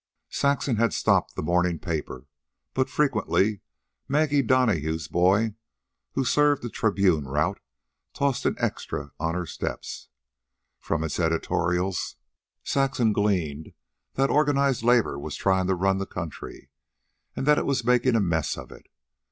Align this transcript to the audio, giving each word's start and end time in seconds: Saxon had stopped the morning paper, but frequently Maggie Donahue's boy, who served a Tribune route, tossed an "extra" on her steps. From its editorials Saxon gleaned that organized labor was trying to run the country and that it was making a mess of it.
Saxon 0.31 0.77
had 0.77 0.93
stopped 0.93 1.35
the 1.35 1.43
morning 1.43 1.77
paper, 1.77 2.25
but 2.73 2.89
frequently 2.89 3.59
Maggie 4.07 4.41
Donahue's 4.41 5.07
boy, 5.07 5.53
who 6.13 6.25
served 6.25 6.65
a 6.65 6.69
Tribune 6.69 7.27
route, 7.27 7.59
tossed 8.11 8.47
an 8.47 8.55
"extra" 8.57 9.11
on 9.19 9.35
her 9.35 9.45
steps. 9.45 10.09
From 10.79 11.03
its 11.03 11.19
editorials 11.19 12.15
Saxon 12.63 13.13
gleaned 13.13 13.73
that 14.15 14.31
organized 14.31 14.81
labor 14.81 15.19
was 15.19 15.35
trying 15.35 15.67
to 15.67 15.75
run 15.75 15.99
the 15.99 16.07
country 16.07 16.71
and 17.35 17.45
that 17.45 17.59
it 17.59 17.67
was 17.67 17.85
making 17.85 18.15
a 18.15 18.19
mess 18.19 18.57
of 18.57 18.71
it. 18.71 18.87